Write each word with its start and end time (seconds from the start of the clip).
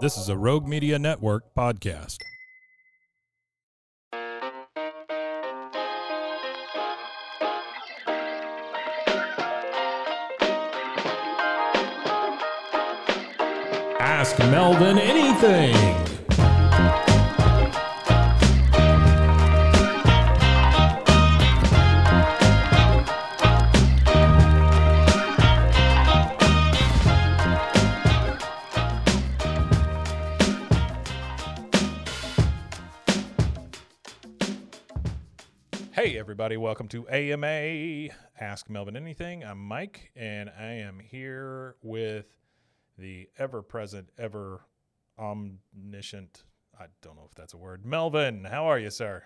This 0.00 0.16
is 0.16 0.30
a 0.30 0.36
Rogue 0.36 0.66
Media 0.66 0.98
Network 0.98 1.54
podcast. 1.54 2.16
Ask 14.00 14.38
Melvin 14.38 14.98
anything. 14.98 16.09
Hey, 35.92 36.16
everybody, 36.18 36.56
welcome 36.56 36.86
to 36.88 37.08
AMA 37.08 38.14
Ask 38.40 38.70
Melvin 38.70 38.96
Anything. 38.96 39.42
I'm 39.44 39.58
Mike, 39.58 40.12
and 40.14 40.48
I 40.48 40.74
am 40.74 41.00
here 41.00 41.74
with 41.82 42.26
the 42.96 43.28
ever 43.38 43.60
present, 43.60 44.10
ever 44.16 44.60
omniscient, 45.18 46.44
I 46.78 46.86
don't 47.02 47.16
know 47.16 47.26
if 47.28 47.34
that's 47.34 47.54
a 47.54 47.58
word, 47.58 47.84
Melvin. 47.84 48.44
How 48.44 48.66
are 48.66 48.78
you, 48.78 48.90
sir? 48.90 49.24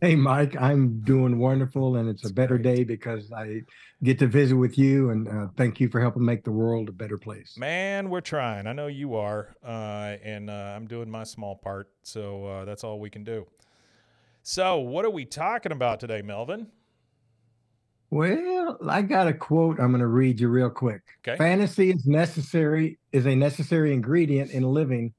Hey, 0.00 0.16
Mike, 0.16 0.54
I'm 0.60 1.00
doing 1.00 1.38
wonderful, 1.38 1.96
and 1.96 2.10
it's 2.10 2.22
That's 2.22 2.30
a 2.32 2.34
better 2.34 2.58
great. 2.58 2.76
day 2.76 2.84
because 2.84 3.32
I 3.32 3.62
get 4.02 4.18
to 4.18 4.26
visit 4.26 4.56
with 4.56 4.76
you, 4.76 5.10
and 5.10 5.26
uh, 5.28 5.48
thank 5.56 5.80
you 5.80 5.88
for 5.88 5.98
helping 6.00 6.24
make 6.24 6.44
the 6.44 6.52
world 6.52 6.90
a 6.90 6.92
better 6.92 7.16
place. 7.16 7.56
Man, 7.56 8.10
we're 8.10 8.20
trying. 8.20 8.66
I 8.66 8.74
know 8.74 8.88
you 8.88 9.14
are, 9.14 9.54
uh, 9.64 10.16
and 10.22 10.50
uh, 10.50 10.74
I'm 10.76 10.86
doing 10.86 11.10
my 11.10 11.24
small 11.24 11.56
part, 11.56 11.88
so 12.02 12.44
uh, 12.44 12.64
that's 12.66 12.84
all 12.84 13.00
we 13.00 13.08
can 13.08 13.24
do. 13.24 13.46
So, 14.44 14.78
what 14.78 15.04
are 15.04 15.10
we 15.10 15.24
talking 15.24 15.72
about 15.72 15.98
today, 15.98 16.22
Melvin? 16.22 16.70
Well, 18.10 18.78
I 18.88 19.02
got 19.02 19.26
a 19.26 19.34
quote 19.34 19.80
I'm 19.80 19.88
going 19.90 20.00
to 20.00 20.06
read 20.06 20.38
you 20.40 20.48
real 20.48 20.70
quick. 20.70 21.02
Okay. 21.26 21.36
Fantasy 21.36 21.90
is 21.90 22.06
necessary 22.06 22.98
is 23.12 23.26
a 23.26 23.34
necessary 23.34 23.92
ingredient 23.92 24.50
in 24.52 24.62
living. 24.62 25.14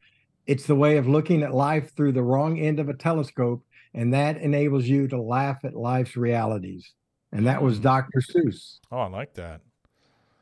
It's 0.48 0.66
the 0.68 0.76
way 0.76 0.98
of 0.98 1.08
looking 1.08 1.44
at 1.44 1.54
life 1.54 1.94
through 1.96 2.14
the 2.14 2.24
wrong 2.24 2.60
end 2.60 2.80
of 2.80 2.88
a 2.90 2.94
telescope, 2.94 3.66
and 3.94 4.14
that 4.14 4.38
enables 4.38 4.86
you 4.86 5.08
to 5.10 5.22
laugh 5.22 5.66
at 5.66 5.76
life's 5.76 6.16
realities. 6.16 6.94
And 7.32 7.48
that 7.48 7.62
was 7.62 7.78
Hmm. 7.78 7.84
Dr. 7.84 8.22
Seuss. 8.22 8.80
Oh, 8.92 9.00
I 9.00 9.08
like 9.08 9.34
that. 9.36 9.62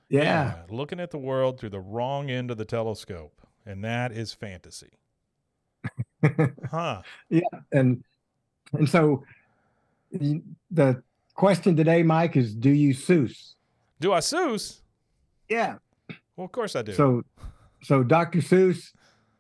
Yeah. 0.10 0.64
Looking 0.70 1.00
at 1.02 1.12
the 1.12 1.18
world 1.18 1.60
through 1.60 1.72
the 1.72 1.82
wrong 1.82 2.30
end 2.30 2.52
of 2.52 2.58
the 2.58 2.66
telescope, 2.66 3.42
and 3.66 3.84
that 3.84 4.12
is 4.14 4.34
fantasy. 4.34 5.00
Huh. 6.72 7.04
Yeah, 7.30 7.42
and 7.72 8.04
and 8.74 8.90
so 8.90 9.24
the 10.72 11.02
question 11.36 11.76
today, 11.76 12.04
Mike, 12.04 12.36
is 12.36 12.54
do 12.56 12.70
you 12.70 12.94
Seuss? 12.94 13.54
Do 14.00 14.14
I 14.14 14.20
Seuss? 14.20 14.82
Yeah. 15.50 15.76
Well, 16.36 16.46
of 16.46 16.52
course 16.52 16.76
I 16.76 16.82
do. 16.82 16.94
So 16.94 17.24
so 17.82 18.04
Dr. 18.04 18.40
Seuss, 18.40 18.92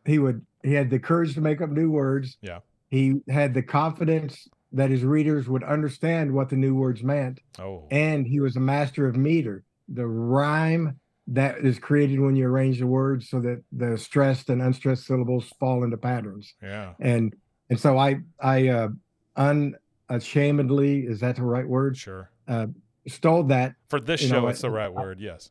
he 0.05 0.19
would 0.19 0.45
he 0.63 0.73
had 0.73 0.89
the 0.89 0.99
courage 0.99 1.33
to 1.35 1.41
make 1.41 1.61
up 1.61 1.69
new 1.69 1.89
words. 1.91 2.37
Yeah. 2.41 2.59
He 2.89 3.21
had 3.27 3.53
the 3.53 3.63
confidence 3.63 4.47
that 4.71 4.89
his 4.89 5.03
readers 5.03 5.47
would 5.47 5.63
understand 5.63 6.31
what 6.31 6.49
the 6.49 6.55
new 6.55 6.75
words 6.75 7.03
meant. 7.03 7.39
oh, 7.59 7.87
And 7.91 8.25
he 8.25 8.39
was 8.39 8.55
a 8.55 8.59
master 8.59 9.07
of 9.07 9.15
meter, 9.15 9.63
the 9.87 10.07
rhyme 10.07 10.99
that 11.27 11.59
is 11.59 11.79
created 11.79 12.19
when 12.19 12.35
you 12.35 12.45
arrange 12.47 12.79
the 12.79 12.87
words 12.87 13.29
so 13.29 13.39
that 13.41 13.63
the 13.71 13.97
stressed 13.97 14.49
and 14.49 14.61
unstressed 14.61 15.05
syllables 15.05 15.51
fall 15.59 15.83
into 15.83 15.97
patterns. 15.97 16.53
yeah. 16.61 16.93
And 16.99 17.33
and 17.69 17.79
so 17.79 17.97
I 17.97 18.19
I 18.39 18.67
uh 18.69 18.89
unashamedly, 19.35 21.05
is 21.07 21.19
that 21.21 21.35
the 21.37 21.43
right 21.43 21.67
word? 21.67 21.97
Sure. 21.97 22.29
Uh, 22.47 22.67
Stole 23.07 23.43
that 23.43 23.75
For 23.89 23.99
this 23.99 24.21
show, 24.21 24.41
know, 24.41 24.47
it's 24.47 24.61
the 24.61 24.69
I- 24.69 24.71
right 24.71 24.93
word. 24.93 25.19
Yes. 25.19 25.49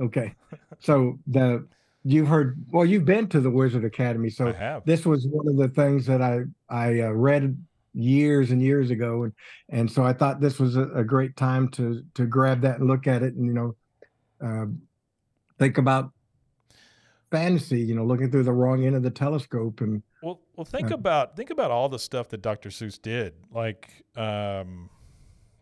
Okay. 0.00 0.34
So 0.78 1.18
the 1.26 1.66
you've 2.04 2.28
heard 2.28 2.62
well, 2.70 2.84
you've 2.84 3.04
been 3.04 3.26
to 3.30 3.40
the 3.40 3.50
Wizard 3.50 3.84
Academy. 3.84 4.28
I 4.28 4.30
So 4.30 4.52
have. 4.52 4.84
this 4.84 5.04
was 5.04 5.26
one 5.26 5.48
of 5.48 5.56
the 5.56 5.68
things 5.68 6.06
that 6.06 6.22
I 6.22 6.42
I 6.68 7.00
uh, 7.00 7.10
read 7.10 7.56
years 7.94 8.50
and 8.52 8.62
years 8.62 8.90
ago, 8.90 9.24
and 9.24 9.32
and 9.70 9.90
so 9.90 10.04
I 10.04 10.12
thought 10.12 10.40
this 10.40 10.60
was 10.60 10.76
a, 10.76 10.84
a 10.90 11.02
great 11.02 11.34
time 11.36 11.68
to 11.70 12.04
to 12.14 12.26
grab 12.26 12.60
that 12.60 12.78
and 12.78 12.86
look 12.86 13.08
at 13.08 13.22
it, 13.24 13.34
and 13.34 13.44
you 13.46 13.52
know, 13.54 13.74
uh, 14.40 14.66
think 15.58 15.78
about 15.78 16.12
fantasy. 17.32 17.80
You 17.80 17.94
know, 17.96 18.04
looking 18.04 18.30
through 18.30 18.44
the 18.44 18.52
wrong 18.52 18.84
end 18.84 18.94
of 18.94 19.02
the 19.02 19.10
telescope, 19.10 19.80
and 19.80 20.02
Well, 20.22 20.40
well, 20.56 20.64
think 20.64 20.90
Uh, 20.90 20.94
about 20.94 21.36
think 21.36 21.50
about 21.50 21.70
all 21.70 21.88
the 21.88 21.98
stuff 21.98 22.28
that 22.30 22.42
Dr. 22.42 22.70
Seuss 22.70 23.00
did. 23.00 23.34
Like, 23.52 23.90
um, 24.16 24.90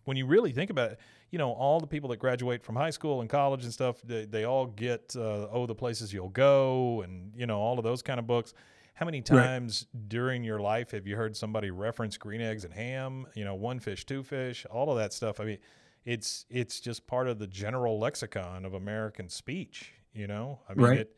when 0.05 0.17
you 0.17 0.27
really 0.27 0.53
think 0.53 0.71
about 0.71 0.93
it, 0.93 1.01
you 1.31 1.39
know, 1.39 1.51
all 1.53 1.81
the 1.81 1.87
people 1.87 2.09
that 2.11 2.19
graduate 2.19 2.63
from 2.63 2.77
high 2.77 2.91
school 2.91 3.21
and 3.21 3.29
college 3.29 3.65
and 3.65 3.73
stuff, 3.73 4.01
they, 4.03 4.25
they 4.27 4.45
all 4.45 4.67
get 4.67 5.15
uh, 5.17 5.49
"Oh, 5.51 5.67
the 5.67 5.75
places 5.75 6.13
you'll 6.13 6.29
go" 6.29 7.03
and 7.03 7.33
you 7.37 7.47
know 7.47 7.59
all 7.59 7.79
of 7.79 7.85
those 7.85 8.03
kind 8.03 8.19
of 8.21 8.27
books. 8.27 8.55
How 8.95 9.05
many 9.07 9.23
times 9.23 9.87
during 10.07 10.45
your 10.45 10.61
life 10.61 10.93
have 10.93 11.05
you 11.05 11.17
heard 11.17 11.37
somebody 11.37 11.73
reference 11.73 12.17
green 12.17 12.41
eggs 12.41 12.65
and 12.65 12.73
ham? 12.73 13.27
You 13.35 13.45
know, 13.45 13.57
one 13.57 13.81
fish, 13.81 14.07
two 14.07 14.23
fish, 14.23 14.65
all 14.71 14.89
of 14.93 14.97
that 14.99 15.13
stuff. 15.13 15.41
I 15.41 15.45
mean, 15.45 15.59
it's 16.05 16.47
it's 16.49 16.79
just 16.79 17.05
part 17.09 17.27
of 17.27 17.41
the 17.41 17.49
general 17.49 17.99
lexicon 17.99 18.65
of 18.65 18.73
American 18.75 19.29
speech. 19.29 19.93
You 20.13 20.29
know, 20.29 20.61
I 20.69 20.75
mean, 20.75 20.87
Right. 20.87 20.99
it 21.01 21.17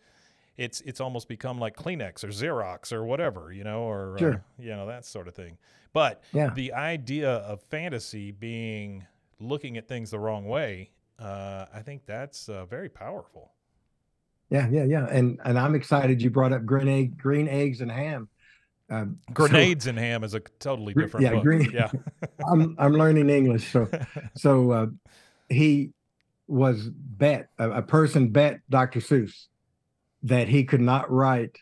it's 0.57 0.81
it's 0.83 1.01
almost 1.01 1.29
become 1.29 1.59
like 1.59 1.77
Kleenex 1.77 2.25
or 2.25 2.29
Xerox 2.29 2.93
or 2.93 3.05
whatever, 3.05 3.53
you 3.53 3.65
know, 3.65 3.83
or 3.83 4.17
uh, 4.19 4.39
you 4.59 4.71
know 4.71 4.87
that 4.87 5.05
sort 5.05 5.29
of 5.29 5.35
thing. 5.35 5.59
But 5.93 6.23
Yeah. 6.33 6.51
the 6.55 6.73
idea 6.73 7.31
of 7.31 7.63
fantasy 7.63 8.31
being 8.31 9.07
looking 9.41 9.77
at 9.77 9.89
things 9.89 10.11
the 10.11 10.19
wrong 10.19 10.45
way, 10.47 10.91
uh, 11.19 11.67
I 11.75 11.81
think 11.81 12.07
that's 12.07 12.49
uh, 12.49 12.65
very 12.67 12.89
powerful. 12.89 13.53
yeah, 14.51 14.69
yeah, 14.71 14.85
yeah, 14.85 15.07
and 15.11 15.41
and 15.45 15.59
I'm 15.59 15.75
excited 15.75 16.23
you 16.23 16.31
brought 16.31 16.53
up 16.53 16.65
green 16.65 16.89
egg, 16.89 17.19
green 17.19 17.49
eggs 17.49 17.81
and 17.81 17.91
ham. 17.91 18.29
Um, 18.89 19.19
so- 19.29 19.35
Grenades 19.35 19.87
and 19.89 19.99
ham 19.99 20.23
is 20.23 20.35
a 20.35 20.41
totally 20.41 20.95
different 20.95 21.25
yeah, 21.25 21.33
book. 21.33 21.43
green- 21.43 21.71
yeah, 21.73 21.91
I'm 22.49 22.77
I'm 22.79 22.93
learning 22.93 23.29
English, 23.31 23.73
so 23.73 23.89
so 24.37 24.71
uh, 24.71 24.87
he 25.49 25.91
was 26.47 26.89
bet 26.95 27.49
a, 27.59 27.69
a 27.71 27.83
person 27.83 28.29
bet 28.29 28.61
Dr. 28.71 29.01
Seuss 29.01 29.47
that 30.23 30.49
he 30.49 30.65
could 30.65 30.81
not 30.81 31.11
write 31.11 31.59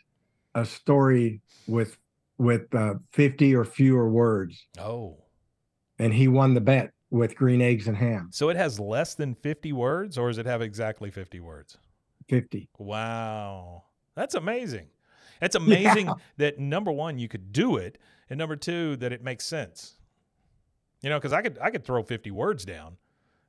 a 0.53 0.65
story 0.65 1.41
with 1.67 1.97
with 2.37 2.73
uh, 2.75 2.95
50 3.13 3.55
or 3.55 3.63
fewer 3.63 4.09
words, 4.09 4.67
oh, 4.79 5.17
and 5.99 6.13
he 6.13 6.27
won 6.27 6.53
the 6.53 6.61
bet 6.61 6.91
with 7.09 7.35
green 7.35 7.61
eggs 7.61 7.87
and 7.87 7.95
ham. 7.95 8.29
so 8.31 8.49
it 8.49 8.57
has 8.57 8.79
less 8.79 9.15
than 9.15 9.35
fifty 9.35 9.71
words, 9.71 10.17
or 10.17 10.27
does 10.29 10.37
it 10.37 10.45
have 10.45 10.61
exactly 10.61 11.11
fifty 11.11 11.39
words? 11.39 11.77
50. 12.27 12.69
Wow. 12.77 13.83
That's 14.15 14.35
amazing. 14.35 14.87
It's 15.41 15.55
amazing 15.55 16.11
that 16.37 16.59
number 16.59 16.91
one, 16.91 17.19
you 17.19 17.27
could 17.27 17.51
do 17.51 17.77
it, 17.77 17.97
and 18.29 18.37
number 18.37 18.55
two, 18.55 18.95
that 18.97 19.11
it 19.11 19.23
makes 19.23 19.45
sense. 19.45 19.95
You 21.01 21.09
know, 21.09 21.19
because 21.19 21.33
I 21.33 21.41
could 21.41 21.59
I 21.61 21.69
could 21.69 21.83
throw 21.83 22.01
50 22.01 22.31
words 22.31 22.65
down, 22.65 22.97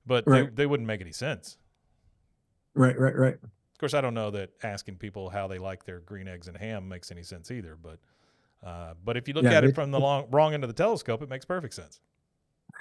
but 0.04 0.26
they, 0.26 0.46
they 0.46 0.66
wouldn't 0.66 0.86
make 0.86 1.00
any 1.00 1.12
sense. 1.12 1.56
Right, 2.74 2.98
right, 2.98 3.16
right. 3.16 3.36
Of 3.76 3.80
course, 3.80 3.92
I 3.92 4.00
don't 4.00 4.14
know 4.14 4.30
that 4.30 4.52
asking 4.62 4.96
people 4.96 5.28
how 5.28 5.46
they 5.48 5.58
like 5.58 5.84
their 5.84 6.00
green 6.00 6.28
eggs 6.28 6.48
and 6.48 6.56
ham 6.56 6.88
makes 6.88 7.10
any 7.10 7.22
sense 7.22 7.50
either. 7.50 7.76
But 7.76 7.98
uh, 8.66 8.94
but 9.04 9.18
if 9.18 9.28
you 9.28 9.34
look 9.34 9.44
Yeah, 9.44 9.52
at 9.52 9.64
it 9.64 9.70
it- 9.70 9.74
from 9.74 9.90
the 9.90 10.00
long, 10.00 10.24
wrong 10.30 10.54
end 10.54 10.64
of 10.64 10.68
the 10.68 10.74
telescope, 10.74 11.20
it 11.20 11.28
makes 11.28 11.44
perfect 11.44 11.74
sense. 11.74 12.00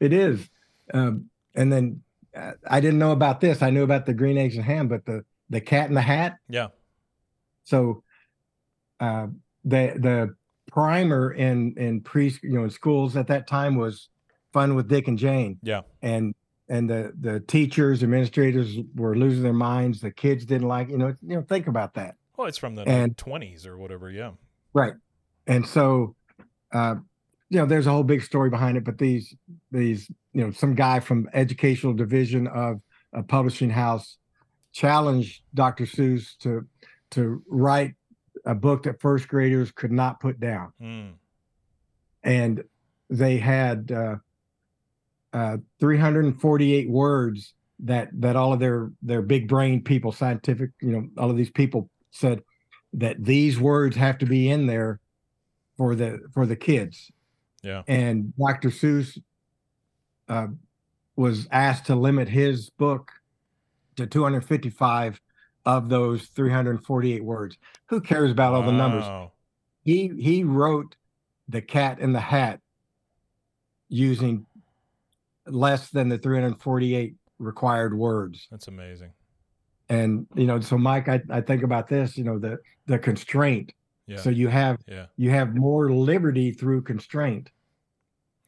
it 0.00 0.12
is. 0.12 0.50
Um, 0.92 1.30
and 1.54 1.72
then 1.72 2.02
uh, 2.36 2.52
I 2.68 2.80
didn't 2.80 2.98
know 2.98 3.12
about 3.12 3.40
this. 3.40 3.62
I 3.62 3.70
knew 3.70 3.84
about 3.84 4.04
the 4.04 4.12
green 4.12 4.36
eggs 4.36 4.56
and 4.56 4.64
ham, 4.66 4.86
but 4.86 5.06
the 5.06 5.24
the 5.48 5.62
cat 5.62 5.88
in 5.88 5.94
the 5.94 6.02
hat. 6.02 6.36
Yeah. 6.50 6.68
So 7.64 8.02
uh, 9.00 9.28
the 9.64 9.94
the 9.96 10.34
primer 10.70 11.32
in 11.32 11.72
in 11.78 12.02
pre 12.02 12.28
you 12.42 12.50
know 12.52 12.64
in 12.64 12.70
schools 12.70 13.16
at 13.16 13.28
that 13.28 13.46
time 13.46 13.76
was 13.76 14.10
fun 14.52 14.74
with 14.74 14.88
Dick 14.88 15.08
and 15.08 15.18
Jane. 15.18 15.58
Yeah. 15.62 15.82
And 16.02 16.34
and 16.68 16.88
the 16.88 17.12
the 17.20 17.40
teachers 17.40 18.02
administrators 18.02 18.76
were 18.94 19.16
losing 19.16 19.42
their 19.42 19.52
minds. 19.52 20.00
The 20.00 20.10
kids 20.10 20.44
didn't 20.44 20.68
like 20.68 20.88
you 20.88 20.98
know 20.98 21.14
you 21.22 21.36
know 21.36 21.42
think 21.42 21.66
about 21.66 21.94
that. 21.94 22.16
Well, 22.36 22.46
it's 22.46 22.58
from 22.58 22.74
the 22.74 22.82
And- 22.82 23.16
twenties 23.16 23.66
or 23.66 23.76
whatever. 23.76 24.10
Yeah. 24.10 24.32
Right. 24.72 24.92
And 25.46 25.66
so, 25.66 26.14
uh, 26.72 26.96
you 27.48 27.58
know, 27.58 27.66
there's 27.66 27.86
a 27.86 27.90
whole 27.90 28.04
big 28.04 28.22
story 28.22 28.50
behind 28.50 28.76
it, 28.76 28.84
but 28.84 28.98
these, 28.98 29.34
these, 29.72 30.08
you 30.34 30.42
know, 30.44 30.50
some 30.52 30.74
guy 30.74 31.00
from 31.00 31.28
educational 31.32 31.94
division 31.94 32.46
of 32.46 32.80
a 33.14 33.22
publishing 33.22 33.70
house 33.70 34.18
challenged 34.72 35.42
Dr. 35.54 35.84
Seuss 35.84 36.36
to, 36.40 36.66
to 37.12 37.42
write 37.48 37.94
a 38.44 38.54
book 38.54 38.82
that 38.82 39.00
first 39.00 39.26
graders 39.26 39.72
could 39.72 39.90
not 39.90 40.20
put 40.20 40.38
down. 40.38 40.72
Mm. 40.80 41.12
And 42.22 42.62
they 43.08 43.38
had, 43.38 43.90
uh, 43.90 44.16
uh, 45.38 45.56
348 45.80 46.90
words 46.90 47.54
that, 47.80 48.08
that 48.12 48.34
all 48.36 48.52
of 48.52 48.58
their, 48.60 48.90
their 49.02 49.22
big 49.22 49.46
brain 49.48 49.82
people, 49.82 50.10
scientific, 50.12 50.70
you 50.80 50.90
know, 50.92 51.08
all 51.16 51.30
of 51.30 51.36
these 51.36 51.50
people 51.50 51.88
said 52.10 52.42
that 52.94 53.22
these 53.24 53.58
words 53.60 53.94
have 53.96 54.18
to 54.18 54.26
be 54.26 54.50
in 54.50 54.66
there 54.66 54.98
for 55.76 55.94
the 55.94 56.18
for 56.34 56.44
the 56.46 56.56
kids 56.56 57.10
Yeah. 57.62 57.82
and 57.86 58.32
dr 58.36 58.68
seuss 58.70 59.16
uh, 60.28 60.48
was 61.14 61.46
asked 61.52 61.86
to 61.86 61.94
limit 61.94 62.28
his 62.28 62.70
book 62.70 63.12
to 63.96 64.06
255 64.06 65.20
of 65.66 65.88
those 65.88 66.26
348 66.28 67.22
words 67.22 67.58
who 67.90 68.00
cares 68.00 68.30
about 68.32 68.54
all 68.54 68.62
the 68.62 68.72
numbers 68.72 69.04
Wow. 69.04 69.32
he 69.84 70.08
he 70.18 70.42
wrote 70.44 70.96
the 71.48 71.60
cat 71.62 72.00
in 72.00 72.12
the 72.12 72.20
hat 72.20 72.60
using 73.88 74.46
less 75.50 75.90
than 75.90 76.08
the 76.08 76.18
348 76.18 77.14
required 77.38 77.96
words 77.96 78.48
That's 78.50 78.68
amazing. 78.68 79.10
and 79.88 80.26
you 80.34 80.46
know 80.46 80.60
so 80.60 80.76
mike 80.76 81.08
i, 81.08 81.20
I 81.30 81.40
think 81.40 81.62
about 81.62 81.88
this 81.88 82.18
you 82.18 82.24
know 82.24 82.38
the 82.38 82.58
the 82.86 82.98
constraint 82.98 83.72
Yeah. 84.06 84.16
so 84.18 84.30
you 84.30 84.48
have 84.48 84.78
yeah. 84.88 85.06
you 85.16 85.30
have 85.30 85.54
more 85.54 85.90
liberty 85.92 86.50
through 86.52 86.82
constraint 86.82 87.50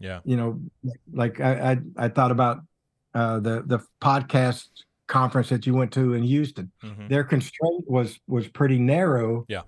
Yeah. 0.00 0.20
you 0.24 0.36
know 0.36 0.60
like 1.12 1.40
i 1.40 1.72
i, 1.72 2.04
I 2.04 2.08
thought 2.08 2.30
about 2.32 2.58
uh 3.14 3.38
the 3.40 3.62
the 3.66 3.78
podcast 4.00 4.66
conference 5.06 5.48
that 5.50 5.66
you 5.66 5.74
went 5.74 5.92
to 5.92 6.14
in 6.14 6.22
houston 6.24 6.70
hmm 6.82 7.06
their 7.08 7.24
constraint 7.24 7.84
was 7.86 8.18
was 8.26 8.48
pretty 8.48 8.78
narrow 8.78 9.44
Yeah. 9.48 9.62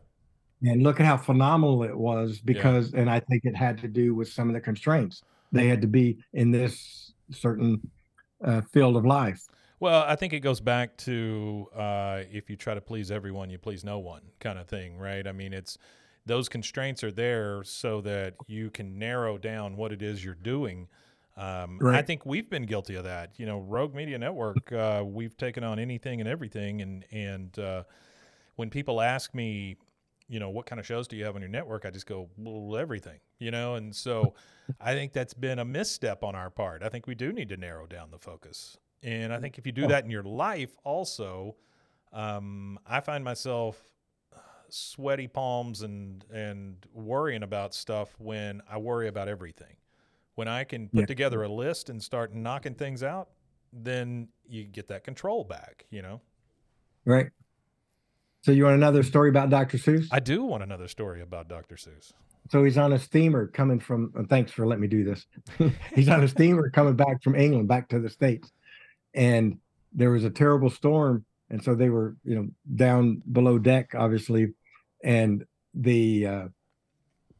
and 0.62 0.82
look 0.82 0.98
at 1.00 1.06
how 1.06 1.16
phenomenal 1.16 1.84
it 1.84 1.96
was 1.96 2.40
because 2.40 2.92
and 2.94 3.08
i 3.10 3.20
think 3.20 3.44
it 3.44 3.56
had 3.56 3.78
to 3.78 3.88
do 3.88 4.14
with 4.14 4.28
some 4.32 4.48
of 4.48 4.54
the 4.54 4.60
constraints 4.60 5.22
they 5.52 5.68
had 5.68 5.80
to 5.82 5.86
be 5.88 6.18
in 6.32 6.50
this 6.50 7.11
certain 7.30 7.80
uh, 8.44 8.60
field 8.72 8.96
of 8.96 9.04
life 9.04 9.46
Well, 9.82 10.04
I 10.06 10.14
think 10.14 10.32
it 10.32 10.40
goes 10.40 10.60
back 10.60 10.96
to 10.98 11.66
uh, 11.74 12.22
if 12.30 12.48
you 12.48 12.54
try 12.54 12.72
to 12.72 12.80
please 12.80 13.10
everyone, 13.10 13.50
you 13.50 13.58
please 13.58 13.82
no 13.82 13.98
one 13.98 14.22
kind 14.38 14.56
of 14.56 14.68
thing, 14.68 14.96
right? 14.96 15.26
I 15.26 15.32
mean, 15.32 15.52
it's 15.52 15.76
those 16.24 16.48
constraints 16.48 17.02
are 17.02 17.10
there 17.10 17.64
so 17.64 18.00
that 18.02 18.34
you 18.46 18.70
can 18.70 18.96
narrow 18.96 19.38
down 19.38 19.76
what 19.76 19.90
it 19.90 20.00
is 20.00 20.24
you're 20.24 20.34
doing. 20.36 20.86
Um, 21.36 21.80
I 21.84 22.02
think 22.02 22.24
we've 22.24 22.48
been 22.48 22.64
guilty 22.64 22.94
of 22.94 23.02
that. 23.02 23.32
You 23.38 23.46
know, 23.46 23.58
Rogue 23.58 23.92
Media 23.92 24.18
Network, 24.18 24.70
uh, 24.70 25.02
we've 25.04 25.36
taken 25.36 25.64
on 25.64 25.80
anything 25.80 26.20
and 26.20 26.28
everything. 26.28 26.80
And, 26.82 27.04
and 27.10 27.58
uh, 27.58 27.82
when 28.54 28.70
people 28.70 29.00
ask 29.00 29.34
me, 29.34 29.78
you 30.32 30.40
know, 30.40 30.48
what 30.48 30.64
kind 30.64 30.80
of 30.80 30.86
shows 30.86 31.06
do 31.06 31.16
you 31.16 31.24
have 31.26 31.34
on 31.36 31.42
your 31.42 31.50
network? 31.50 31.84
I 31.84 31.90
just 31.90 32.06
go, 32.06 32.30
everything, 32.78 33.20
you 33.38 33.50
know? 33.50 33.74
And 33.74 33.94
so 33.94 34.34
I 34.80 34.94
think 34.94 35.12
that's 35.12 35.34
been 35.34 35.58
a 35.58 35.64
misstep 35.64 36.24
on 36.24 36.34
our 36.34 36.48
part. 36.48 36.82
I 36.82 36.88
think 36.88 37.06
we 37.06 37.14
do 37.14 37.32
need 37.34 37.50
to 37.50 37.58
narrow 37.58 37.86
down 37.86 38.10
the 38.10 38.18
focus. 38.18 38.78
And 39.02 39.30
I 39.34 39.38
think 39.40 39.58
if 39.58 39.66
you 39.66 39.72
do 39.72 39.86
that 39.88 40.04
in 40.04 40.10
your 40.10 40.22
life 40.22 40.74
also, 40.84 41.56
um, 42.14 42.78
I 42.86 43.00
find 43.00 43.22
myself 43.22 43.92
uh, 44.34 44.38
sweaty 44.70 45.28
palms 45.28 45.82
and, 45.82 46.24
and 46.32 46.86
worrying 46.94 47.42
about 47.42 47.74
stuff 47.74 48.14
when 48.18 48.62
I 48.70 48.78
worry 48.78 49.08
about 49.08 49.28
everything. 49.28 49.76
When 50.36 50.48
I 50.48 50.64
can 50.64 50.88
put 50.88 51.02
Yeah. 51.02 51.06
together 51.06 51.42
a 51.42 51.48
list 51.48 51.90
and 51.90 52.02
start 52.02 52.34
knocking 52.34 52.74
things 52.74 53.02
out, 53.02 53.28
then 53.70 54.28
you 54.48 54.64
get 54.64 54.88
that 54.88 55.04
control 55.04 55.44
back, 55.44 55.84
you 55.90 56.00
know? 56.00 56.22
right 57.04 57.30
so 58.42 58.52
you 58.52 58.64
want 58.64 58.76
another 58.76 59.02
story 59.02 59.28
about 59.28 59.50
dr 59.50 59.76
seuss 59.78 60.08
I 60.10 60.20
do 60.20 60.44
want 60.44 60.62
another 60.62 60.88
story 60.88 61.22
about 61.22 61.48
Dr. 61.48 61.76
Seuss. 61.76 62.12
So 62.50 62.64
he's 62.64 62.76
on 62.76 62.92
a 62.92 62.98
steamer 62.98 63.46
coming 63.46 63.80
from. 63.80 64.12
and 64.14 64.28
thanks 64.28 64.52
for 64.52 64.66
letting 64.66 64.82
me 64.82 64.88
do 64.88 65.04
this. 65.04 65.26
he's 65.94 66.08
on 66.08 66.22
a 66.22 66.28
steamer 66.28 66.68
coming 66.70 66.96
back 66.96 67.22
from 67.22 67.34
England 67.34 67.68
back 67.68 67.88
to 67.88 67.98
the 67.98 68.10
states, 68.10 68.52
and 69.14 69.58
there 69.92 70.10
was 70.10 70.24
a 70.24 70.30
terrible 70.30 70.70
storm, 70.70 71.24
and 71.50 71.62
so 71.62 71.74
they 71.74 71.88
were, 71.88 72.16
you 72.24 72.34
know, 72.34 72.48
down 72.74 73.22
below 73.30 73.58
deck, 73.58 73.94
obviously, 73.94 74.52
and 75.02 75.44
the 75.74 76.26
uh, 76.26 76.48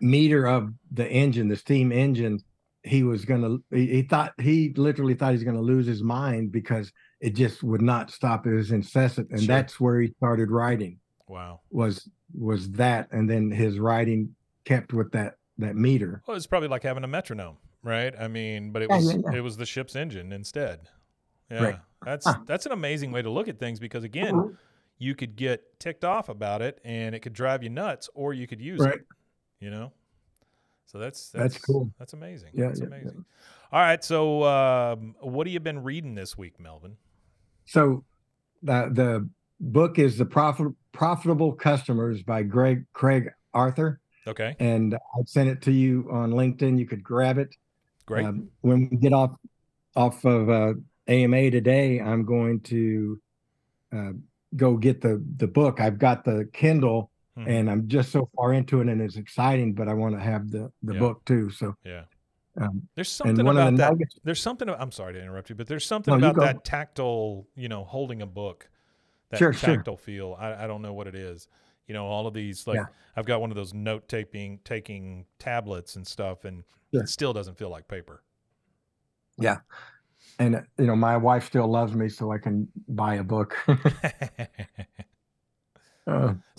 meter 0.01 0.47
of 0.47 0.73
the 0.91 1.09
engine, 1.09 1.49
the 1.49 1.57
steam 1.57 1.93
engine, 1.93 2.41
he 2.84 3.02
was 3.02 3.25
gonna. 3.25 3.58
He, 3.70 3.87
he 3.87 4.02
thought 4.02 4.32
he 4.40 4.73
literally 4.76 5.14
thought 5.14 5.29
he 5.29 5.37
was 5.37 5.44
gonna 5.44 5.61
lose 5.61 5.87
his 5.87 6.02
mind 6.02 6.52
because 6.52 6.93
it 7.20 7.34
just 7.34 7.62
would 7.62 7.82
not 7.82 8.11
stop. 8.11 8.46
It 8.46 8.55
was 8.55 8.73
incessant, 8.73 9.31
and 9.31 9.40
Sure. 9.40 9.46
that's 9.46 9.79
where 9.81 10.00
he 10.00 10.08
started 10.19 10.50
writing 10.50 10.99
Wow. 11.29 11.61
was 11.70 12.08
was 12.34 12.70
that 12.73 13.08
and 13.12 13.29
then 13.29 13.50
his 13.50 13.79
writing 13.79 14.34
kept 14.64 14.93
with 14.93 15.12
that 15.12 15.34
that 15.58 15.76
meter 15.76 16.23
Well, 16.26 16.37
it's 16.37 16.46
probably 16.46 16.69
like 16.69 16.82
having 16.82 17.05
a 17.05 17.08
metronome, 17.08 17.58
right? 17.82 18.14
I 18.19 18.26
mean, 18.29 18.73
but 18.73 18.82
it 18.82 18.88
was 18.90 19.12
yeah, 19.12 19.20
yeah. 19.31 19.38
it 19.38 19.40
was 19.43 19.56
the 19.58 19.67
ship's 19.67 19.94
engine 19.94 20.32
instead. 20.32 20.88
Yeah. 21.50 21.62
Right. 21.62 21.79
That's 22.05 22.26
Huh. 22.26 22.38
that's 22.46 22.67
an 22.67 22.73
amazing 22.73 23.12
way 23.12 23.23
to 23.23 23.31
look 23.31 23.49
at 23.49 23.58
things 23.58 23.79
because 23.79 24.02
again, 24.02 24.34
uh-huh. 24.34 24.49
you 24.99 25.14
could 25.14 25.37
get 25.37 25.79
ticked 25.79 26.05
off 26.05 26.29
about 26.29 26.62
it 26.62 26.81
and 26.84 27.14
it 27.14 27.20
could 27.20 27.34
drive 27.34 27.62
you 27.62 27.69
nuts 27.70 28.08
or 28.14 28.32
you 28.34 28.46
could 28.46 28.61
use 28.61 28.81
Right. 28.81 28.94
it, 28.94 29.06
you 29.60 29.70
know? 29.70 29.93
So 30.86 30.98
that's 30.98 31.31
that's, 31.31 31.55
That's 31.55 31.65
cool. 31.65 31.91
That's 31.98 32.12
amazing. 32.12 32.51
Yeah, 32.53 32.67
that's 32.69 32.81
yeah, 32.81 32.86
yeah. 32.91 32.96
amazing. 32.96 33.24
All 33.72 33.81
right, 33.81 34.05
so 34.05 34.44
um, 34.44 35.15
what 35.20 35.46
have 35.46 35.53
you 35.55 35.60
been 35.60 35.82
reading 35.82 36.15
this 36.15 36.36
week, 36.36 36.60
Melvin? 36.60 36.96
so 37.65 38.05
the 38.62 38.91
the 38.93 39.29
book 39.60 39.98
is 39.98 40.19
the 40.19 40.24
profit 40.24 40.67
profitable 40.91 41.53
customers 41.53 42.22
by 42.24 42.43
greg 42.43 42.84
craig 42.93 43.31
arthur 43.55 44.01
Okay. 44.27 44.56
and 44.58 44.94
i 44.94 45.20
sent 45.27 45.48
it 45.48 45.62
to 45.62 45.70
you 45.70 46.08
on 46.10 46.32
linkedin 46.32 46.77
you 46.77 46.86
could 46.86 47.05
grab 47.05 47.39
it 47.39 47.55
Great. 48.05 48.27
Um, 48.27 48.48
when 48.62 48.89
we 48.91 48.96
get 48.96 49.12
off 49.12 49.31
off 49.94 50.24
of 50.24 50.51
uh, 50.51 50.74
ama 51.06 51.51
today 51.53 52.01
i'm 52.01 52.24
going 52.24 52.58
to 52.62 53.20
uh, 53.94 54.10
go 54.56 54.77
get 54.77 55.01
the 55.01 55.24
the 55.36 55.46
book 55.46 55.81
i've 55.81 56.01
got 56.01 56.24
the 56.24 56.48
kindle 56.53 57.12
Mhm. 57.39 57.48
and 57.48 57.70
i'm 57.70 57.89
just 57.89 58.12
so 58.12 58.29
far 58.36 58.53
into 58.53 58.81
it 58.81 58.89
and 58.89 59.01
it's 59.01 59.17
exciting 59.17 59.72
but 59.72 59.89
i 59.89 59.94
want 59.94 60.15
to 60.15 60.20
have 60.20 60.51
the 60.51 60.70
the 60.82 60.93
Yeah. 60.93 61.01
book 61.01 61.24
too 61.24 61.51
so 61.51 61.74
yeah. 61.84 62.05
um, 62.60 62.86
There's 62.94 63.08
something 63.10 63.41
about 63.41 63.70
the 63.70 63.77
that. 63.79 63.91
nuggets 63.93 64.19
There's 64.22 64.41
something. 64.41 64.69
I'm 64.69 64.93
sorry 64.93 65.15
to 65.15 65.20
interrupt 65.20 65.48
you, 65.48 65.56
but 65.56 65.67
there's 65.67 65.86
something 65.86 66.12
No, 66.12 66.29
about 66.31 66.36
that 66.43 66.65
tactile, 66.65 67.46
you 67.56 67.69
know, 67.69 67.84
holding 67.84 68.20
a 68.20 68.27
book, 68.27 68.69
that 69.31 69.39
Sure, 69.39 69.53
sure. 69.55 69.77
tactile 69.77 69.96
feel. 69.96 70.36
I, 70.39 70.65
I 70.65 70.67
don't 70.67 70.82
know 70.82 70.93
what 70.93 71.06
it 71.06 71.15
is. 71.15 71.48
You 71.89 71.94
know, 71.94 72.05
all 72.06 72.27
of 72.27 72.34
these 72.34 72.67
like 72.67 72.77
Yeah. 72.77 72.86
I've 73.17 73.24
got 73.24 73.41
one 73.41 73.51
of 73.51 73.56
those 73.56 73.72
note 73.72 74.08
taking 74.08 74.58
taking 74.65 75.24
tablets 75.39 75.96
and 75.96 76.06
stuff, 76.06 76.44
and 76.44 76.65
Sure. 76.93 77.03
it 77.03 77.08
still 77.08 77.32
doesn't 77.32 77.56
feel 77.56 77.70
like 77.70 77.89
paper. 77.89 78.22
Yeah 79.39 79.58
and 80.39 80.65
you 80.79 80.86
know 80.86 80.96
my 80.96 81.17
wife 81.17 81.44
still 81.46 81.67
loves 81.69 81.94
me 81.94 82.08
so 82.08 82.31
i 82.32 82.39
can 82.39 82.67
buy 82.89 83.17
a 83.17 83.24
book 83.24 83.56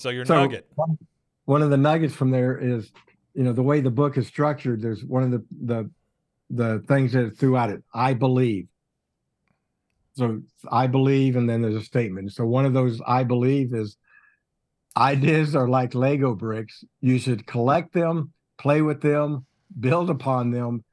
so 0.04 0.10
your 0.10 0.26
so 0.26 0.36
nugget. 0.36 0.68
one- 0.76 1.62
of 1.62 1.70
the 1.70 1.78
nuggets 1.78 2.14
from 2.14 2.30
there 2.30 2.58
is 2.58 2.92
you 3.34 3.44
know 3.44 3.54
the 3.54 3.64
way 3.64 3.80
the 3.82 3.90
book 3.90 4.18
is 4.18 4.28
structured 4.28 4.82
there's 4.82 5.04
one 5.06 5.24
of 5.24 5.32
the 5.32 5.44
the 5.66 5.90
the 6.50 6.84
things 6.88 7.14
that 7.14 7.38
throughout 7.38 7.70
it 7.70 7.82
i 7.94 8.14
believe 8.14 8.68
so 10.16 10.42
i 10.72 10.86
believe 10.88 11.36
and 11.38 11.50
then 11.50 11.62
there's 11.62 11.76
a 11.76 11.84
statement 11.84 12.32
so 12.34 12.46
one 12.46 12.66
of 12.66 12.74
those 12.74 13.02
i 13.08 13.24
believe 13.24 13.74
is 13.74 13.98
ideas 14.98 15.56
are 15.56 15.68
like 15.70 15.96
lego 15.96 16.36
bricks 16.36 16.84
you 17.02 17.18
should 17.18 17.48
collect 17.48 17.94
them 17.94 18.32
play 18.58 18.82
with 18.82 19.02
them 19.02 19.46
build 19.80 20.10
upon 20.10 20.52
them 20.52 20.84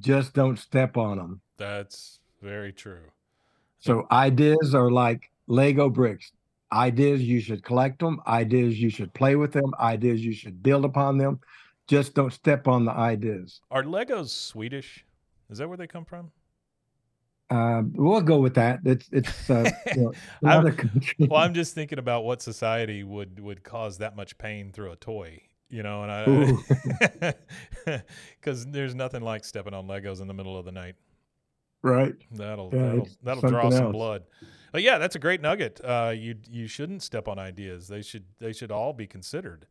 just 0.00 0.32
don't 0.32 0.58
step 0.58 0.96
on 0.96 1.18
them 1.18 1.40
That's 1.56 2.18
very 2.42 2.72
true. 2.72 3.06
so 3.78 4.06
ideas 4.10 4.74
are 4.74 4.90
like 4.90 5.30
Lego 5.46 5.90
bricks. 5.90 6.32
Ideas 6.72 7.22
you 7.22 7.40
should 7.40 7.62
collect 7.62 7.98
them, 8.00 8.20
ideas 8.26 8.80
you 8.80 8.90
should 8.90 9.12
play 9.14 9.36
with 9.36 9.52
them, 9.52 9.72
ideas 9.80 10.24
you 10.24 10.32
should 10.32 10.62
build 10.62 10.84
upon 10.84 11.18
them. 11.18 11.40
Just 11.86 12.14
don't 12.14 12.32
step 12.32 12.66
on 12.66 12.84
the 12.84 12.92
ideas. 12.92 13.60
Are 13.70 13.82
Legos 13.82 14.30
Swedish? 14.30 15.04
Is 15.50 15.58
that 15.58 15.68
where 15.68 15.76
they 15.76 15.86
come 15.86 16.04
from? 16.04 16.30
Um, 17.50 17.92
we'll 17.94 18.22
go 18.22 18.38
with 18.38 18.54
that. 18.54 18.80
It's 18.86 19.06
it's 19.12 19.50
uh, 19.50 19.70
you 19.94 20.02
know, 20.04 20.12
I'm- 20.44 20.60
another 20.60 20.72
country. 20.72 21.28
Well, 21.30 21.40
I'm 21.40 21.52
just 21.54 21.74
thinking 21.74 21.98
about 21.98 22.24
what 22.24 22.40
society 22.40 23.04
would 23.04 23.38
would 23.38 23.62
cause 23.62 23.98
that 23.98 24.16
much 24.16 24.38
pain 24.38 24.72
through 24.72 24.92
a 24.92 24.96
toy, 24.96 25.42
you 25.68 25.82
know, 25.82 26.02
and 26.02 26.10
I 26.10 27.34
because 28.40 28.66
there's 28.70 28.94
nothing 28.94 29.20
like 29.22 29.44
stepping 29.44 29.74
on 29.74 29.86
Legos 29.86 30.22
in 30.22 30.26
the 30.28 30.34
middle 30.34 30.58
of 30.58 30.64
the 30.64 30.72
night. 30.72 30.94
right. 31.82 32.14
That'll 32.32 32.70
Yeah, 32.72 32.80
that'll 32.86 33.08
that'll 33.22 33.50
draw 33.50 33.68
some 33.70 33.84
else. 33.84 33.92
blood. 33.92 34.22
But 34.74 34.82
yeah, 34.82 34.98
that's 34.98 35.14
a 35.14 35.20
great 35.20 35.40
nugget. 35.40 35.80
Uh, 35.84 36.12
you 36.16 36.34
you 36.50 36.66
shouldn't 36.66 37.04
step 37.04 37.28
on 37.28 37.38
ideas. 37.38 37.86
They 37.86 38.02
should 38.02 38.24
they 38.40 38.52
should 38.52 38.72
all 38.72 38.92
be 38.92 39.06
considered. 39.06 39.68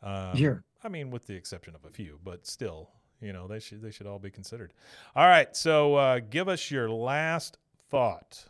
Um, 0.00 0.36
Sure. 0.36 0.62
I 0.84 0.88
mean, 0.88 1.10
with 1.10 1.26
the 1.26 1.34
exception 1.34 1.74
of 1.74 1.84
a 1.84 1.90
few, 1.90 2.20
but 2.22 2.46
still, 2.46 2.90
you 3.20 3.32
know, 3.32 3.48
they 3.48 3.58
should 3.58 3.82
they 3.82 3.90
should 3.90 4.06
all 4.06 4.20
be 4.20 4.30
considered. 4.30 4.72
All 5.16 5.26
right, 5.26 5.56
so 5.56 5.96
uh, 5.96 6.20
give 6.20 6.48
us 6.48 6.70
your 6.70 6.88
last 6.88 7.58
thought. 7.90 8.44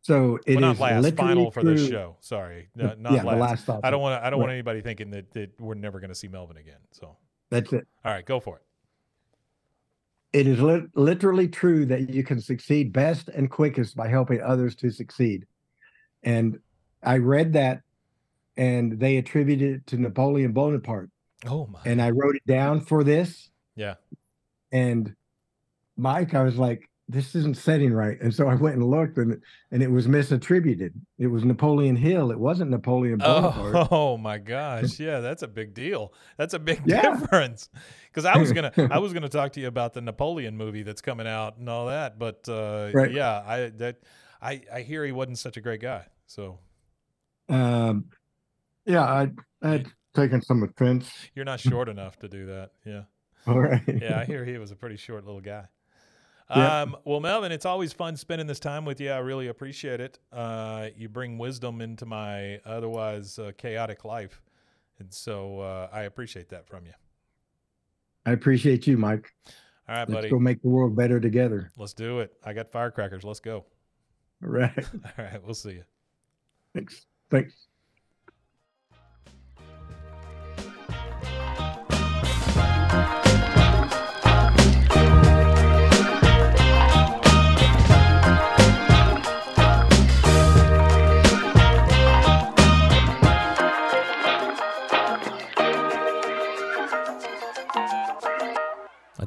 So 0.00 0.36
it 0.46 0.52
is 0.52 0.56
well, 0.56 0.74
not 0.74 0.78
last, 0.78 1.16
final 1.16 1.50
for 1.50 1.62
this 1.62 1.86
show. 1.86 2.16
Sorry, 2.20 2.70
no, 2.74 2.94
not 2.98 3.12
yeah, 3.12 3.24
last. 3.24 3.40
last 3.40 3.64
thought. 3.66 3.80
I 3.84 3.90
don't 3.90 4.00
want. 4.00 4.24
I 4.24 4.30
don't 4.30 4.40
want 4.40 4.52
anybody 4.52 4.80
thinking 4.80 5.10
that, 5.10 5.30
that 5.32 5.60
we're 5.60 5.74
never 5.74 6.00
going 6.00 6.08
to 6.08 6.14
see 6.14 6.28
Melvin 6.28 6.56
again. 6.56 6.80
So, 6.92 7.14
That's 7.50 7.70
it. 7.74 7.86
all 8.06 8.12
right, 8.12 8.24
go 8.24 8.40
for 8.40 8.56
it. 8.56 8.62
It 10.32 10.46
is 10.46 10.60
lit 10.60 10.84
literally 10.94 11.48
true 11.48 11.84
that 11.86 12.10
you 12.10 12.24
can 12.24 12.40
succeed 12.40 12.92
best 12.92 13.28
and 13.28 13.50
quickest 13.50 13.96
by 13.96 14.08
helping 14.08 14.40
others 14.40 14.74
to 14.76 14.90
succeed. 14.90 15.46
And 16.22 16.58
I 17.02 17.18
read 17.18 17.52
that 17.54 17.82
and 18.56 18.98
they 18.98 19.16
attributed 19.16 19.76
it 19.76 19.86
to 19.88 19.96
Napoleon 19.98 20.52
Bonaparte. 20.52 21.10
Oh 21.46 21.66
my. 21.66 21.80
And 21.84 22.00
I 22.00 22.10
wrote 22.10 22.36
it 22.36 22.46
down 22.46 22.80
for 22.80 23.04
this. 23.04 23.50
yeah. 23.76 23.94
And 24.70 25.14
Mike, 25.96 26.34
I 26.34 26.42
was 26.42 26.56
like, 26.56 26.88
this 27.08 27.34
isn't 27.34 27.56
setting 27.56 27.92
right. 27.92 28.18
And 28.20 28.32
so 28.32 28.46
I 28.48 28.54
went 28.54 28.76
and 28.76 28.84
looked 28.86 29.18
and 29.18 29.40
and 29.70 29.82
it 29.82 29.90
was 29.90 30.06
misattributed. 30.06 30.92
It 31.18 31.26
was 31.26 31.44
Napoleon 31.44 31.96
Hill. 31.96 32.30
It 32.30 32.38
wasn't 32.38 32.70
Napoleon 32.70 33.18
Bonaparte. 33.18 33.88
Oh, 33.90 34.16
my 34.28 34.38
gosh. 34.38 34.98
Yeah, 35.00 35.20
that's 35.20 35.42
a 35.42 35.48
big 35.48 35.74
deal. 35.74 36.12
That's 36.38 36.54
a 36.54 36.58
big 36.58 36.80
Yeah. 36.86 37.18
difference. 37.18 37.68
Because 38.08 38.24
I 38.24 38.38
was 38.38 38.52
gonna 38.52 38.72
I 38.90 38.98
was 38.98 39.12
gonna 39.12 39.28
talk 39.28 39.52
to 39.54 39.60
you 39.60 39.66
about 39.66 39.92
the 39.94 40.00
Napoleon 40.00 40.56
movie 40.56 40.82
that's 40.84 41.02
coming 41.02 41.26
out 41.26 41.58
and 41.58 41.68
all 41.68 41.86
that, 41.86 42.18
but 42.18 42.48
uh, 42.48 42.90
Right. 42.94 43.12
yeah, 43.12 43.42
I 43.46 43.68
that 43.78 44.00
I 44.40 44.62
I 44.72 44.80
hear 44.82 45.04
he 45.04 45.12
wasn't 45.12 45.38
such 45.38 45.56
a 45.56 45.60
great 45.60 45.80
guy. 45.80 46.06
So 46.26 46.60
Um, 47.48 48.06
yeah, 48.86 49.02
I 49.04 49.30
I'd 49.62 49.86
taken 50.14 50.40
some 50.42 50.62
offense. 50.62 51.10
you're 51.34 51.44
not 51.44 51.60
short 51.60 51.88
enough 51.88 52.18
to 52.20 52.28
do 52.28 52.46
that. 52.46 52.70
Yeah. 52.86 53.02
All 53.46 53.58
right. 53.60 53.82
yeah, 53.86 54.20
I 54.20 54.24
hear 54.24 54.44
he 54.44 54.56
was 54.56 54.70
a 54.70 54.76
pretty 54.76 54.96
short 54.96 55.24
little 55.26 55.40
guy. 55.40 55.64
Yeah. 56.54 56.82
Um, 56.82 56.96
well, 57.04 57.20
Melvin, 57.20 57.52
it's 57.52 57.64
always 57.64 57.92
fun 57.92 58.16
spending 58.16 58.46
this 58.46 58.60
time 58.60 58.84
with 58.84 59.00
you. 59.00 59.10
I 59.10 59.18
really 59.18 59.48
appreciate 59.48 60.00
it. 60.00 60.18
Uh, 60.32 60.88
you 60.96 61.08
bring 61.08 61.38
wisdom 61.38 61.80
into 61.80 62.04
my 62.04 62.60
otherwise 62.64 63.38
uh, 63.38 63.52
chaotic 63.56 64.04
life, 64.04 64.42
and 64.98 65.12
so 65.12 65.60
uh, 65.60 65.88
I 65.92 66.02
appreciate 66.02 66.48
that 66.50 66.66
from 66.66 66.86
you. 66.86 66.92
I 68.26 68.32
appreciate 68.32 68.86
you, 68.86 68.98
Mike. 68.98 69.32
All 69.88 69.96
right, 69.96 70.04
buddy. 70.04 70.12
Let's 70.12 70.22
buddy, 70.24 70.30
go 70.30 70.38
make 70.38 70.62
the 70.62 70.68
world 70.68 70.94
better 70.94 71.18
together. 71.20 71.70
let's 71.76 71.94
do 71.94 72.20
it. 72.20 72.32
I 72.44 72.52
got 72.52 72.70
firecrackers. 72.70 73.24
Let's 73.24 73.40
go. 73.40 73.64
All 74.42 74.48
right. 74.48 74.72
All 75.18 75.24
right, 75.24 75.42
we'll 75.44 75.54
see 75.54 75.72
you. 75.72 75.84
Thanks. 76.74 77.06
Thanks. 77.30 77.68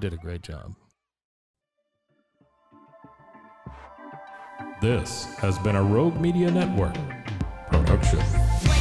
Did 0.09 0.13
a 0.13 0.17
great 0.17 0.43
job. 0.43 0.75
This 4.79 5.25
has 5.39 5.57
been 5.57 5.75
a 5.75 5.81
Rogue 5.81 6.21
Media 6.21 6.51
Network 6.51 6.93
production. 7.71 8.74